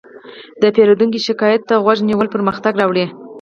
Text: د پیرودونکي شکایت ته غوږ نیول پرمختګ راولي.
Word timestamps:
د 0.61 0.63
پیرودونکي 0.75 1.19
شکایت 1.27 1.61
ته 1.69 1.75
غوږ 1.83 1.99
نیول 2.09 2.27
پرمختګ 2.35 2.73
راولي. 2.81 3.05